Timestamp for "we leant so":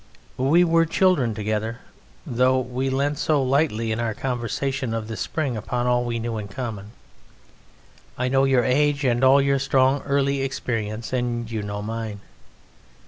2.59-3.43